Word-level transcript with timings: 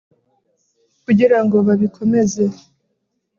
kugira 1.03 1.37
ngo 1.45 1.57
babikomeze 1.67 2.43